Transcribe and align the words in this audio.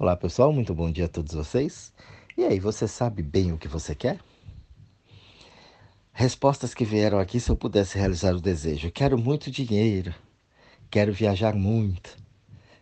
Olá 0.00 0.16
pessoal, 0.16 0.50
muito 0.50 0.74
bom 0.74 0.90
dia 0.90 1.04
a 1.04 1.08
todos 1.08 1.34
vocês. 1.34 1.92
E 2.34 2.42
aí, 2.42 2.58
você 2.58 2.88
sabe 2.88 3.22
bem 3.22 3.52
o 3.52 3.58
que 3.58 3.68
você 3.68 3.94
quer? 3.94 4.18
Respostas 6.10 6.72
que 6.72 6.86
vieram 6.86 7.18
aqui 7.18 7.38
se 7.38 7.50
eu 7.50 7.54
pudesse 7.54 7.98
realizar 7.98 8.34
o 8.34 8.40
desejo. 8.40 8.90
Quero 8.90 9.18
muito 9.18 9.50
dinheiro, 9.50 10.14
quero 10.90 11.12
viajar 11.12 11.54
muito, 11.54 12.16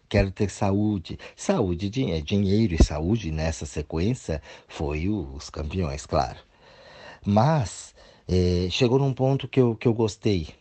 quero 0.09 0.31
ter 0.31 0.49
saúde. 0.49 1.19
Saúde, 1.35 1.91
dinheiro, 1.91 2.25
dinheiro 2.25 2.77
e 2.77 2.85
saúde 2.85 3.33
nessa 3.33 3.67
sequência 3.67 4.41
foi 4.69 5.09
os 5.09 5.51
campeões, 5.51 6.07
claro. 6.07 6.39
Mas 7.27 7.97
é, 8.29 8.69
chegou 8.71 8.97
num 8.97 9.13
ponto 9.13 9.49
que 9.49 9.59
eu, 9.59 9.75
que 9.75 9.89
eu 9.89 9.93
gostei. 9.93 10.55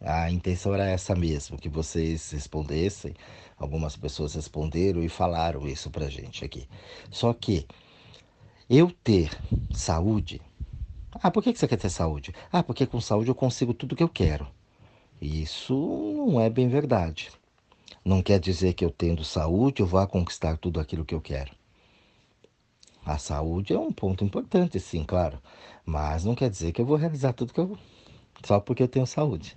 A 0.00 0.30
intenção 0.30 0.74
era 0.74 0.88
essa 0.88 1.14
mesmo, 1.14 1.58
que 1.58 1.68
vocês 1.68 2.30
respondessem. 2.30 3.14
Algumas 3.58 3.96
pessoas 3.96 4.34
responderam 4.34 5.02
e 5.02 5.08
falaram 5.08 5.68
isso 5.68 5.90
pra 5.90 6.08
gente 6.08 6.44
aqui. 6.44 6.66
Só 7.10 7.32
que 7.34 7.66
eu 8.68 8.90
ter 9.04 9.30
saúde. 9.74 10.40
Ah, 11.22 11.30
por 11.30 11.42
que 11.42 11.54
você 11.54 11.68
quer 11.68 11.76
ter 11.76 11.90
saúde? 11.90 12.34
Ah, 12.50 12.62
porque 12.62 12.86
com 12.86 13.00
saúde 13.00 13.30
eu 13.30 13.34
consigo 13.34 13.74
tudo 13.74 13.94
que 13.94 14.02
eu 14.02 14.08
quero. 14.08 14.46
Isso 15.20 15.74
não 16.26 16.40
é 16.40 16.48
bem 16.48 16.68
verdade. 16.68 17.30
Não 18.02 18.22
quer 18.22 18.40
dizer 18.40 18.72
que 18.72 18.84
eu 18.84 18.90
tendo 18.90 19.22
saúde 19.22 19.82
eu 19.82 19.86
vá 19.86 20.06
conquistar 20.06 20.56
tudo 20.56 20.80
aquilo 20.80 21.04
que 21.04 21.14
eu 21.14 21.20
quero. 21.20 21.50
A 23.04 23.18
saúde 23.18 23.74
é 23.74 23.78
um 23.78 23.92
ponto 23.92 24.24
importante, 24.24 24.80
sim, 24.80 25.04
claro. 25.04 25.38
Mas 25.84 26.24
não 26.24 26.34
quer 26.34 26.48
dizer 26.48 26.72
que 26.72 26.80
eu 26.80 26.86
vou 26.86 26.96
realizar 26.96 27.32
tudo 27.34 27.52
que 27.52 27.60
eu. 27.60 27.76
só 28.44 28.60
porque 28.60 28.82
eu 28.82 28.88
tenho 28.88 29.06
saúde. 29.06 29.56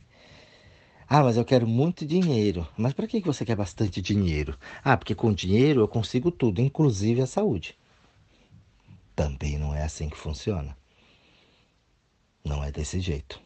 Ah, 1.15 1.21
mas 1.21 1.37
eu 1.37 1.45
quero 1.45 1.67
muito 1.67 2.07
dinheiro. 2.07 2.67
Mas 2.75 2.91
para 2.91 3.05
que 3.05 3.19
você 3.19 3.45
quer 3.45 3.55
bastante 3.55 4.01
dinheiro? 4.01 4.57
Ah, 4.83 4.97
porque 4.97 5.13
com 5.13 5.31
dinheiro 5.31 5.81
eu 5.81 5.87
consigo 5.87 6.31
tudo, 6.31 6.59
inclusive 6.59 7.21
a 7.21 7.27
saúde. 7.27 7.77
Também 9.15 9.59
não 9.59 9.75
é 9.75 9.83
assim 9.83 10.09
que 10.09 10.17
funciona. 10.17 10.75
Não 12.43 12.63
é 12.63 12.71
desse 12.71 12.99
jeito. 12.99 13.39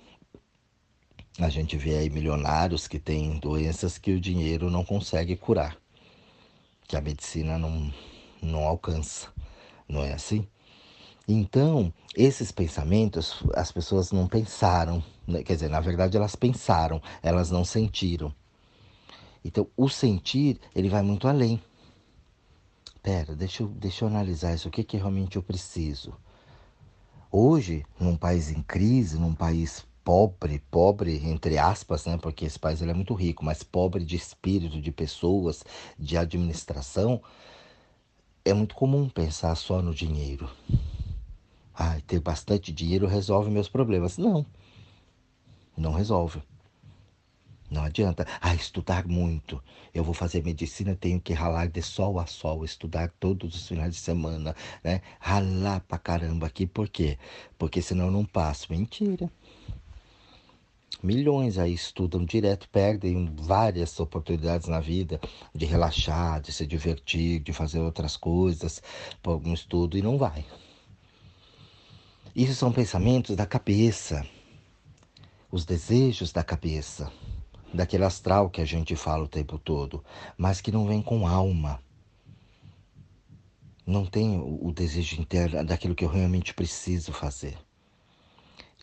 A 1.38 1.50
gente 1.50 1.76
vê 1.76 1.98
aí 1.98 2.10
milionários 2.10 2.88
que 2.88 3.00
têm 3.00 3.38
doenças 3.38 3.98
que 3.98 4.14
o 4.14 4.22
dinheiro 4.22 4.72
não 4.72 4.86
consegue 4.86 5.36
curar, 5.36 5.78
que 6.88 6.96
a 6.96 7.02
medicina 7.02 7.60
não, 7.60 7.94
não 8.42 8.64
alcança. 8.64 9.28
Não 9.90 10.06
é 10.06 10.14
assim? 10.14 10.48
Então, 11.28 11.94
esses 12.16 12.52
pensamentos, 12.52 13.44
as 13.54 13.70
pessoas 13.72 14.12
não 14.14 14.28
pensaram, 14.28 15.04
né? 15.28 15.44
quer 15.44 15.56
dizer, 15.56 15.70
na 15.70 15.82
verdade 15.82 16.16
elas 16.16 16.36
pensaram, 16.36 17.02
elas 17.22 17.52
não 17.52 17.66
sentiram. 17.66 18.34
Então, 19.44 19.68
o 19.76 19.90
sentir, 19.90 20.60
ele 20.74 20.88
vai 20.88 21.02
muito 21.02 21.28
além. 21.28 21.62
Pera, 23.04 23.36
deixa 23.36 23.64
eu, 23.64 23.68
deixa 23.68 24.06
eu 24.06 24.10
analisar 24.10 24.54
isso, 24.54 24.70
o 24.70 24.72
que, 24.72 24.84
que 24.84 24.98
realmente 24.98 25.36
eu 25.36 25.44
preciso. 25.44 26.14
Hoje, 27.30 27.86
num 28.00 28.16
país 28.16 28.50
em 28.50 28.62
crise, 28.62 29.20
num 29.20 29.36
país 29.36 29.86
pobre, 30.04 30.64
pobre 30.72 31.18
entre 31.26 31.58
aspas, 31.58 32.06
né? 32.06 32.18
Porque 32.18 32.46
esse 32.46 32.58
país 32.58 32.82
ele 32.82 32.92
é 32.92 32.94
muito 32.94 33.14
rico, 33.14 33.44
mas 33.44 33.64
pobre 33.64 34.06
de 34.06 34.16
espírito, 34.16 34.82
de 34.82 34.92
pessoas, 34.92 35.66
de 36.00 36.18
administração, 36.18 37.22
é 38.46 38.54
muito 38.54 38.74
comum 38.76 39.10
pensar 39.10 39.54
só 39.56 39.82
no 39.82 39.94
dinheiro. 39.94 40.50
Ah, 41.80 41.98
ter 42.08 42.20
bastante 42.20 42.72
dinheiro 42.74 43.06
resolve 43.06 43.52
meus 43.52 43.70
problemas. 43.70 44.18
Não, 44.18 44.44
não 45.78 45.94
resolve. 45.94 46.42
Não 47.70 47.84
adianta. 47.84 48.26
Ah, 48.42 48.56
estudar 48.56 49.06
muito. 49.06 49.62
Eu 49.94 50.04
vou 50.04 50.14
fazer 50.14 50.44
medicina, 50.44 50.96
tenho 50.96 51.20
que 51.22 51.34
ralar 51.34 51.68
de 51.68 51.82
sol 51.82 52.20
a 52.20 52.26
sol, 52.26 52.66
estudar 52.66 53.12
todos 53.20 53.54
os 53.56 53.68
finais 53.68 53.94
de 53.94 54.00
semana, 54.00 54.56
né? 54.84 55.02
Ralar 55.20 55.82
pra 55.82 56.00
caramba 56.00 56.48
aqui, 56.48 56.66
por 56.66 56.88
quê? 56.90 57.18
Porque 57.58 57.82
senão 57.82 58.06
eu 58.06 58.12
não 58.12 58.26
passo. 58.26 58.72
Mentira. 58.72 59.30
Milhões 61.04 61.60
aí 61.60 61.74
estudam 61.74 62.26
direto, 62.26 62.68
perdem 62.70 63.32
várias 63.36 64.00
oportunidades 64.00 64.68
na 64.68 64.80
vida 64.80 65.20
de 65.54 65.66
relaxar, 65.66 66.42
de 66.42 66.52
se 66.52 66.66
divertir, 66.66 67.40
de 67.40 67.54
fazer 67.54 67.80
outras 67.80 68.18
coisas 68.18 68.82
por 69.22 69.32
algum 69.32 69.54
estudo 69.54 69.96
e 69.96 70.02
não 70.02 70.18
vai. 70.18 70.44
Isso 72.38 72.54
são 72.54 72.72
pensamentos 72.72 73.36
da 73.36 73.48
cabeça, 73.48 74.24
os 75.52 75.66
desejos 75.66 76.32
da 76.32 76.44
cabeça, 76.44 77.12
daquele 77.74 78.04
astral 78.04 78.48
que 78.52 78.62
a 78.62 78.66
gente 78.66 78.96
fala 78.96 79.24
o 79.24 79.28
tempo 79.28 79.58
todo, 79.58 80.04
mas 80.38 80.62
que 80.62 80.72
não 80.72 80.86
vem 80.86 81.02
com 81.02 81.28
alma. 81.28 81.82
Não 83.84 84.06
tem 84.06 84.40
o 84.40 84.72
desejo 84.72 85.20
interno 85.20 85.66
daquilo 85.66 85.96
que 85.96 86.06
eu 86.06 86.10
realmente 86.10 86.54
preciso 86.54 87.12
fazer. 87.12 87.58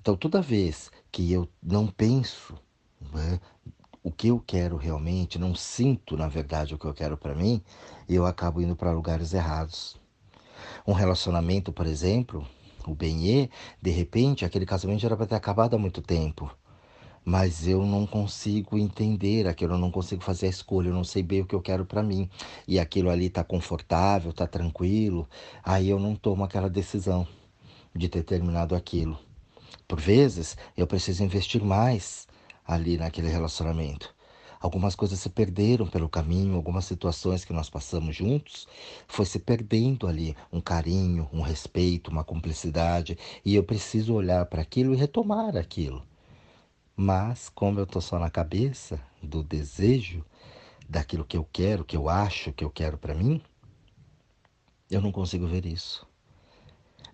Então, 0.00 0.16
toda 0.16 0.42
vez 0.42 0.90
que 1.12 1.30
eu 1.30 1.48
não 1.62 1.86
penso 1.86 2.60
né, 3.12 3.40
o 4.02 4.10
que 4.10 4.26
eu 4.26 4.42
quero 4.44 4.76
realmente, 4.76 5.38
não 5.38 5.54
sinto, 5.54 6.16
na 6.16 6.26
verdade, 6.26 6.74
o 6.74 6.78
que 6.78 6.86
eu 6.86 6.92
quero 6.92 7.16
para 7.16 7.36
mim, 7.36 7.62
eu 8.08 8.26
acabo 8.26 8.60
indo 8.60 8.74
para 8.74 8.90
lugares 8.90 9.32
errados. 9.32 9.96
Um 10.84 10.92
relacionamento, 10.92 11.72
por 11.72 11.86
exemplo, 11.86 12.44
o 12.90 12.94
Benê, 12.94 13.48
de 13.80 13.90
repente, 13.90 14.44
aquele 14.44 14.66
casamento 14.66 15.04
era 15.04 15.16
para 15.16 15.26
ter 15.26 15.34
acabado 15.34 15.74
há 15.74 15.78
muito 15.78 16.02
tempo. 16.02 16.50
Mas 17.24 17.66
eu 17.66 17.86
não 17.86 18.06
consigo 18.06 18.76
entender 18.76 19.48
aquilo, 19.48 19.74
eu 19.74 19.78
não 19.78 19.90
consigo 19.90 20.22
fazer 20.22 20.46
a 20.46 20.50
escolha, 20.50 20.88
eu 20.88 20.94
não 20.94 21.04
sei 21.04 21.22
bem 21.22 21.40
o 21.40 21.46
que 21.46 21.54
eu 21.54 21.62
quero 21.62 21.86
para 21.86 22.02
mim. 22.02 22.28
E 22.68 22.78
aquilo 22.78 23.08
ali 23.08 23.30
tá 23.30 23.42
confortável, 23.42 24.32
tá 24.32 24.46
tranquilo, 24.46 25.28
aí 25.62 25.88
eu 25.88 25.98
não 25.98 26.14
tomo 26.14 26.44
aquela 26.44 26.68
decisão 26.68 27.26
de 27.94 28.08
ter 28.08 28.22
terminado 28.22 28.74
aquilo. 28.74 29.18
Por 29.88 30.00
vezes, 30.00 30.56
eu 30.76 30.86
preciso 30.86 31.24
investir 31.24 31.62
mais 31.62 32.26
ali 32.66 32.98
naquele 32.98 33.28
relacionamento. 33.28 34.14
Algumas 34.64 34.94
coisas 34.94 35.20
se 35.20 35.28
perderam 35.28 35.86
pelo 35.86 36.08
caminho, 36.08 36.56
algumas 36.56 36.86
situações 36.86 37.44
que 37.44 37.52
nós 37.52 37.68
passamos 37.68 38.16
juntos, 38.16 38.66
foi 39.06 39.26
se 39.26 39.38
perdendo 39.38 40.06
ali 40.06 40.34
um 40.50 40.58
carinho, 40.58 41.28
um 41.34 41.42
respeito, 41.42 42.10
uma 42.10 42.24
cumplicidade, 42.24 43.18
e 43.44 43.54
eu 43.54 43.62
preciso 43.62 44.14
olhar 44.14 44.46
para 44.46 44.62
aquilo 44.62 44.94
e 44.94 44.96
retomar 44.96 45.54
aquilo. 45.54 46.02
Mas, 46.96 47.50
como 47.50 47.78
eu 47.78 47.84
estou 47.84 48.00
só 48.00 48.18
na 48.18 48.30
cabeça 48.30 48.98
do 49.22 49.42
desejo, 49.42 50.24
daquilo 50.88 51.26
que 51.26 51.36
eu 51.36 51.46
quero, 51.52 51.84
que 51.84 51.94
eu 51.94 52.08
acho 52.08 52.50
que 52.50 52.64
eu 52.64 52.70
quero 52.70 52.96
para 52.96 53.12
mim, 53.12 53.42
eu 54.90 55.02
não 55.02 55.12
consigo 55.12 55.46
ver 55.46 55.66
isso. 55.66 56.06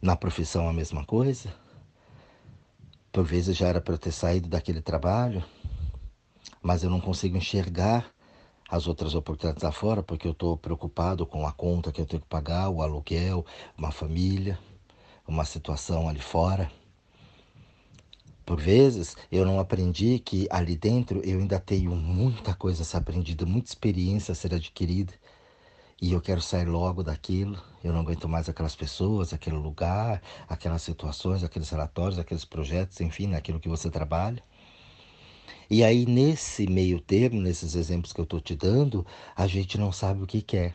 Na 0.01 0.15
profissão, 0.15 0.69
a 0.69 0.73
mesma 0.73 1.05
coisa. 1.05 1.53
Por 3.11 3.25
vezes 3.25 3.57
já 3.57 3.67
era 3.67 3.81
para 3.81 3.95
eu 3.95 3.99
ter 3.99 4.13
saído 4.13 4.49
daquele 4.49 4.81
trabalho, 4.81 5.45
mas 6.63 6.83
eu 6.83 6.91
não 6.91 7.01
consigo 7.01 7.37
enxergar 7.37 8.11
as 8.71 8.87
outras 8.87 9.15
oportunidades 9.15 9.63
lá 9.63 9.73
fora 9.73 10.03
porque 10.03 10.29
eu 10.29 10.33
estou 10.33 10.57
preocupado 10.57 11.27
com 11.27 11.47
a 11.47 11.53
conta 11.53 11.91
que 11.91 12.01
eu 12.01 12.07
tenho 12.07 12.23
que 12.23 12.29
pagar, 12.29 12.69
o 12.69 12.83
aluguel, 12.83 13.45
uma 13.77 13.91
família, 13.91 14.59
uma 15.27 15.45
situação 15.45 16.09
ali 16.09 16.21
fora. 16.21 16.71
Por 18.47 18.61
vezes 18.61 19.17
eu 19.31 19.45
não 19.45 19.61
aprendi 19.61 20.19
que 20.19 20.47
ali 20.51 20.77
dentro 20.77 21.21
eu 21.25 21.39
ainda 21.39 21.59
tenho 21.61 21.95
muita 21.95 22.55
coisa 22.55 22.83
a 22.83 22.85
ser 22.85 22.97
aprendida, 22.97 23.47
muita 23.47 23.69
experiência 23.69 24.33
a 24.33 24.35
ser 24.35 24.55
adquirida. 24.55 25.13
E 26.03 26.13
eu 26.13 26.21
quero 26.21 26.41
sair 26.41 26.65
logo 26.65 27.03
daquilo. 27.03 27.63
Eu 27.85 27.93
não 27.93 28.01
aguento 28.01 28.29
mais 28.29 28.49
aquelas 28.49 28.75
pessoas, 28.75 29.33
aquele 29.33 29.57
lugar, 29.57 30.23
aquelas 30.49 30.83
situações, 30.83 31.45
aqueles 31.45 31.69
relatórios, 31.69 32.19
aqueles 32.19 32.45
projetos, 32.45 33.01
enfim, 33.01 33.35
aquilo 33.35 33.61
que 33.61 33.69
você 33.69 33.91
trabalha. 33.91 34.43
E 35.69 35.85
aí, 35.85 36.07
nesse 36.07 36.67
meio 36.67 37.01
termo, 37.01 37.41
nesses 37.41 37.75
exemplos 37.75 38.13
que 38.13 38.21
eu 38.21 38.25
estou 38.25 38.41
te 38.41 38.55
dando, 38.55 39.07
a 39.37 39.47
gente 39.47 39.79
não 39.79 39.93
sabe 39.93 40.23
o 40.23 40.27
que 40.27 40.43
quer. 40.43 40.75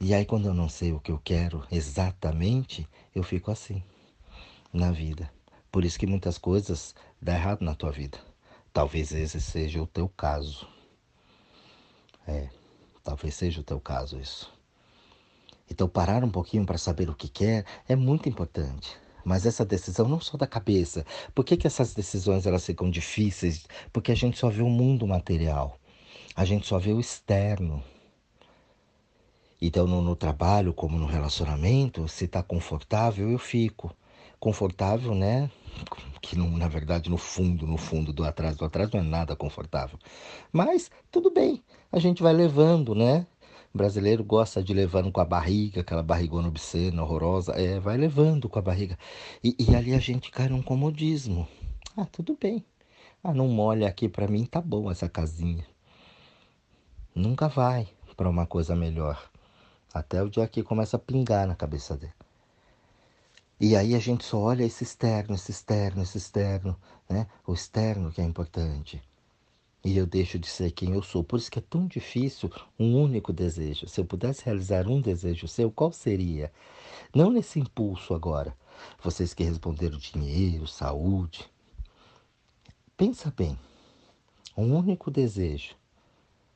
E 0.00 0.14
aí, 0.14 0.24
quando 0.24 0.46
eu 0.46 0.54
não 0.54 0.68
sei 0.68 0.92
o 0.92 1.00
que 1.00 1.10
eu 1.10 1.20
quero 1.22 1.66
exatamente, 1.70 2.88
eu 3.14 3.22
fico 3.22 3.50
assim 3.50 3.82
na 4.72 4.90
vida. 4.90 5.30
Por 5.70 5.84
isso 5.84 5.98
que 5.98 6.06
muitas 6.06 6.38
coisas 6.38 6.94
dão 7.20 7.34
errado 7.34 7.62
na 7.62 7.74
tua 7.74 7.90
vida. 7.90 8.18
Talvez 8.72 9.12
esse 9.12 9.40
seja 9.40 9.82
o 9.82 9.86
teu 9.86 10.08
caso. 10.08 10.68
É, 12.26 12.48
talvez 13.02 13.34
seja 13.34 13.60
o 13.60 13.64
teu 13.64 13.80
caso 13.80 14.18
isso. 14.20 14.52
Então, 15.70 15.88
parar 15.88 16.24
um 16.24 16.30
pouquinho 16.30 16.64
para 16.64 16.78
saber 16.78 17.10
o 17.10 17.14
que 17.14 17.28
quer 17.28 17.64
é 17.88 17.94
muito 17.94 18.28
importante. 18.28 18.96
Mas 19.28 19.44
essa 19.44 19.62
decisão 19.62 20.08
não 20.08 20.20
só 20.20 20.38
da 20.38 20.46
cabeça. 20.46 21.04
Por 21.34 21.44
que, 21.44 21.54
que 21.54 21.66
essas 21.66 21.92
decisões 21.92 22.46
elas 22.46 22.64
ficam 22.64 22.90
difíceis? 22.90 23.66
Porque 23.92 24.10
a 24.10 24.14
gente 24.14 24.38
só 24.38 24.48
vê 24.48 24.62
o 24.62 24.70
mundo 24.70 25.06
material. 25.06 25.78
A 26.34 26.46
gente 26.46 26.66
só 26.66 26.78
vê 26.78 26.92
o 26.92 26.98
externo. 26.98 27.84
Então, 29.60 29.86
no, 29.86 30.00
no 30.00 30.16
trabalho, 30.16 30.72
como 30.72 30.98
no 30.98 31.04
relacionamento, 31.04 32.08
se 32.08 32.24
está 32.24 32.42
confortável, 32.42 33.30
eu 33.30 33.38
fico. 33.38 33.94
Confortável, 34.40 35.14
né? 35.14 35.50
Que 36.22 36.38
na 36.38 36.68
verdade, 36.68 37.10
no 37.10 37.18
fundo, 37.18 37.66
no 37.66 37.76
fundo, 37.76 38.14
do 38.14 38.24
atrás, 38.24 38.56
do 38.56 38.64
atrás 38.64 38.90
não 38.90 39.00
é 39.00 39.02
nada 39.02 39.36
confortável. 39.36 39.98
Mas 40.50 40.90
tudo 41.10 41.30
bem, 41.30 41.62
a 41.92 41.98
gente 41.98 42.22
vai 42.22 42.32
levando, 42.32 42.94
né? 42.94 43.26
O 43.74 43.78
brasileiro 43.78 44.24
gosta 44.24 44.62
de 44.62 44.72
levando 44.72 45.12
com 45.12 45.20
a 45.20 45.24
barriga, 45.24 45.82
aquela 45.82 46.02
barrigona 46.02 46.48
obscena, 46.48 47.02
horrorosa. 47.02 47.52
É, 47.52 47.78
vai 47.78 47.96
levando 47.96 48.48
com 48.48 48.58
a 48.58 48.62
barriga. 48.62 48.98
E, 49.44 49.54
e 49.58 49.74
ali 49.74 49.94
a 49.94 49.98
gente 49.98 50.30
cai 50.30 50.48
num 50.48 50.62
comodismo. 50.62 51.46
Ah, 51.96 52.06
tudo 52.06 52.36
bem. 52.40 52.64
Ah, 53.22 53.34
não 53.34 53.48
molha 53.48 53.88
aqui 53.88 54.08
para 54.08 54.28
mim, 54.28 54.44
tá 54.44 54.60
bom 54.60 54.90
essa 54.90 55.08
casinha. 55.08 55.66
Nunca 57.14 57.48
vai 57.48 57.88
para 58.16 58.28
uma 58.28 58.46
coisa 58.46 58.74
melhor. 58.74 59.30
Até 59.92 60.22
o 60.22 60.30
dia 60.30 60.46
que 60.46 60.62
começa 60.62 60.96
a 60.96 61.00
pingar 61.00 61.46
na 61.46 61.54
cabeça 61.54 61.96
dele. 61.96 62.12
E 63.60 63.74
aí 63.74 63.94
a 63.94 63.98
gente 63.98 64.24
só 64.24 64.38
olha 64.38 64.64
esse 64.64 64.84
externo, 64.84 65.34
esse 65.34 65.50
externo, 65.50 66.02
esse 66.02 66.16
externo, 66.16 66.76
né? 67.08 67.26
O 67.44 67.52
externo 67.52 68.12
que 68.12 68.20
é 68.20 68.24
importante. 68.24 69.02
E 69.84 69.96
eu 69.96 70.06
deixo 70.06 70.38
de 70.38 70.46
ser 70.46 70.72
quem 70.72 70.92
eu 70.92 71.02
sou. 71.02 71.22
Por 71.22 71.38
isso 71.38 71.50
que 71.50 71.58
é 71.58 71.62
tão 71.62 71.86
difícil 71.86 72.50
um 72.78 73.00
único 73.00 73.32
desejo. 73.32 73.86
Se 73.86 74.00
eu 74.00 74.04
pudesse 74.04 74.44
realizar 74.44 74.88
um 74.88 75.00
desejo 75.00 75.46
seu, 75.46 75.70
qual 75.70 75.92
seria? 75.92 76.52
Não 77.14 77.30
nesse 77.30 77.60
impulso 77.60 78.14
agora. 78.14 78.56
Vocês 79.02 79.32
que 79.32 79.44
responderam 79.44 79.98
dinheiro, 79.98 80.66
saúde. 80.66 81.48
Pensa 82.96 83.32
bem. 83.36 83.58
Um 84.56 84.76
único 84.76 85.10
desejo 85.10 85.76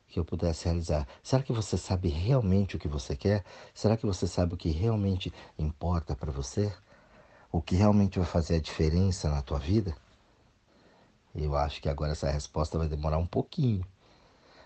que 0.08 0.18
eu 0.18 0.24
pudesse 0.24 0.64
realizar. 0.66 1.06
Será 1.22 1.42
que 1.42 1.52
você 1.52 1.78
sabe 1.78 2.08
realmente 2.08 2.76
o 2.76 2.78
que 2.78 2.88
você 2.88 3.16
quer? 3.16 3.44
Será 3.72 3.96
que 3.96 4.04
você 4.04 4.26
sabe 4.26 4.54
o 4.54 4.56
que 4.56 4.70
realmente 4.70 5.32
importa 5.58 6.14
para 6.14 6.30
você? 6.30 6.72
o 7.52 7.60
que 7.60 7.76
realmente 7.76 8.18
vai 8.18 8.26
fazer 8.26 8.56
a 8.56 8.60
diferença 8.60 9.28
na 9.28 9.42
tua 9.42 9.58
vida? 9.58 9.94
Eu 11.34 11.56
acho 11.56 11.80
que 11.80 11.88
agora 11.88 12.12
essa 12.12 12.30
resposta 12.30 12.78
vai 12.78 12.88
demorar 12.88 13.18
um 13.18 13.26
pouquinho. 13.26 13.86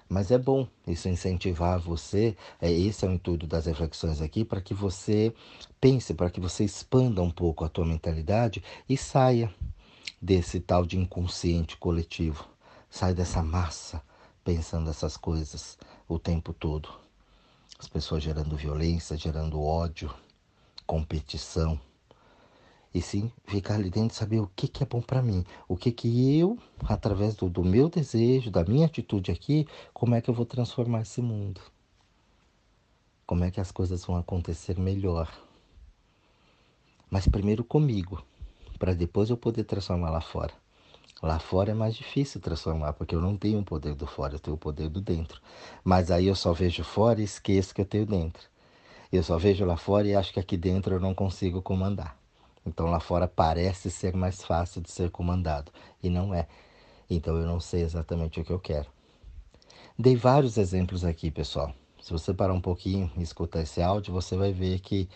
Mas 0.08 0.30
é 0.30 0.38
bom 0.38 0.68
isso 0.86 1.08
incentivar 1.08 1.80
você, 1.80 2.36
é, 2.60 2.70
esse 2.70 3.04
é 3.04 3.08
o 3.08 3.12
intuito 3.12 3.46
das 3.46 3.66
reflexões 3.66 4.20
aqui, 4.20 4.44
para 4.44 4.60
que 4.60 4.72
você 4.72 5.34
pense, 5.80 6.14
para 6.14 6.30
que 6.30 6.40
você 6.40 6.64
expanda 6.64 7.20
um 7.22 7.30
pouco 7.30 7.64
a 7.64 7.68
tua 7.68 7.84
mentalidade 7.84 8.62
e 8.88 8.96
saia 8.96 9.52
desse 10.22 10.60
tal 10.60 10.86
de 10.86 10.96
inconsciente 10.96 11.76
coletivo. 11.76 12.48
Sai 12.88 13.14
dessa 13.14 13.42
massa 13.42 14.00
pensando 14.44 14.88
essas 14.88 15.16
coisas 15.16 15.76
o 16.08 16.20
tempo 16.20 16.52
todo. 16.52 16.88
As 17.78 17.88
pessoas 17.88 18.22
gerando 18.22 18.56
violência, 18.56 19.16
gerando 19.16 19.60
ódio, 19.60 20.14
competição 20.86 21.80
e 22.94 23.00
sim 23.02 23.30
ficar 23.44 23.74
ali 23.74 23.90
dentro 23.90 24.14
e 24.14 24.18
saber 24.18 24.40
o 24.40 24.50
que, 24.54 24.68
que 24.68 24.82
é 24.82 24.86
bom 24.86 25.00
para 25.00 25.22
mim, 25.22 25.44
o 25.68 25.76
que 25.76 25.92
que 25.92 26.38
eu, 26.38 26.58
através 26.84 27.34
do, 27.34 27.48
do 27.48 27.64
meu 27.64 27.88
desejo, 27.88 28.50
da 28.50 28.64
minha 28.64 28.86
atitude 28.86 29.30
aqui, 29.30 29.66
como 29.92 30.14
é 30.14 30.20
que 30.20 30.30
eu 30.30 30.34
vou 30.34 30.46
transformar 30.46 31.02
esse 31.02 31.20
mundo, 31.20 31.60
como 33.26 33.44
é 33.44 33.50
que 33.50 33.60
as 33.60 33.70
coisas 33.70 34.04
vão 34.04 34.16
acontecer 34.16 34.78
melhor. 34.78 35.30
Mas 37.10 37.28
primeiro 37.28 37.62
comigo, 37.62 38.22
para 38.78 38.94
depois 38.94 39.30
eu 39.30 39.36
poder 39.36 39.64
transformar 39.64 40.10
lá 40.10 40.20
fora. 40.20 40.52
Lá 41.22 41.38
fora 41.38 41.70
é 41.70 41.74
mais 41.74 41.94
difícil 41.94 42.40
transformar, 42.40 42.92
porque 42.92 43.14
eu 43.14 43.20
não 43.20 43.36
tenho 43.36 43.60
o 43.60 43.64
poder 43.64 43.94
do 43.94 44.06
fora, 44.06 44.34
eu 44.34 44.38
tenho 44.38 44.54
o 44.54 44.58
poder 44.58 44.88
do 44.88 45.00
dentro. 45.00 45.40
Mas 45.82 46.10
aí 46.10 46.26
eu 46.26 46.34
só 46.34 46.52
vejo 46.52 46.84
fora 46.84 47.20
e 47.20 47.24
esqueço 47.24 47.74
que 47.74 47.80
eu 47.80 47.86
tenho 47.86 48.04
dentro. 48.04 48.42
Eu 49.10 49.22
só 49.22 49.38
vejo 49.38 49.64
lá 49.64 49.76
fora 49.76 50.06
e 50.06 50.14
acho 50.14 50.32
que 50.32 50.40
aqui 50.40 50.56
dentro 50.56 50.94
eu 50.94 51.00
não 51.00 51.14
consigo 51.14 51.62
comandar. 51.62 52.18
Então 52.66 52.86
lá 52.86 52.98
fora 52.98 53.28
parece 53.28 53.90
ser 53.90 54.14
mais 54.14 54.42
fácil 54.42 54.80
de 54.80 54.90
ser 54.90 55.10
comandado 55.10 55.70
e 56.02 56.10
não 56.10 56.34
é. 56.34 56.48
Então 57.08 57.36
eu 57.36 57.46
não 57.46 57.60
sei 57.60 57.82
exatamente 57.82 58.40
o 58.40 58.44
que 58.44 58.52
eu 58.52 58.58
quero. 58.58 58.88
Dei 59.98 60.16
vários 60.16 60.58
exemplos 60.58 61.04
aqui, 61.04 61.30
pessoal. 61.30 61.72
Se 62.02 62.12
você 62.12 62.34
parar 62.34 62.52
um 62.52 62.60
pouquinho 62.60 63.10
e 63.16 63.22
escutar 63.22 63.62
esse 63.62 63.80
áudio, 63.80 64.12
você 64.12 64.36
vai 64.36 64.52
ver 64.52 64.80
que 64.80 65.08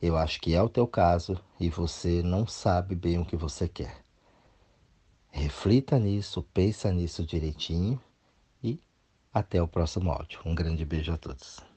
eu 0.00 0.16
acho 0.16 0.40
que 0.40 0.54
é 0.54 0.62
o 0.62 0.68
teu 0.68 0.86
caso 0.86 1.38
e 1.58 1.68
você 1.68 2.22
não 2.22 2.46
sabe 2.46 2.94
bem 2.94 3.18
o 3.18 3.24
que 3.24 3.36
você 3.36 3.68
quer. 3.68 3.96
Reflita 5.30 5.98
nisso, 5.98 6.42
pensa 6.54 6.92
nisso 6.92 7.24
direitinho 7.24 8.00
e 8.62 8.80
até 9.32 9.62
o 9.62 9.68
próximo 9.68 10.10
áudio. 10.10 10.40
Um 10.44 10.54
grande 10.54 10.84
beijo 10.84 11.12
a 11.12 11.16
todos. 11.16 11.67